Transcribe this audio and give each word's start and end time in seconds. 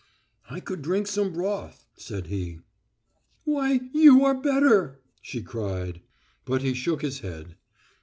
"I 0.49 0.61
could 0.61 0.81
drink 0.81 1.05
some 1.05 1.31
broth," 1.31 1.85
said 1.95 2.25
he. 2.25 2.57
"Why, 3.43 3.81
you 3.93 4.25
are 4.25 4.33
better!" 4.33 4.99
she 5.21 5.43
cried. 5.43 6.01
But 6.43 6.63
he 6.63 6.73
shook 6.73 7.03
his 7.03 7.19
head. 7.19 7.55